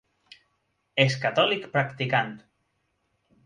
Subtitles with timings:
[1.03, 2.35] És catòlic practicant.